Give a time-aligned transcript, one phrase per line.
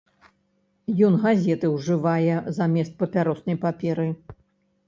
[1.07, 4.09] Ён газеты ўжывае замест папяроснай паперы.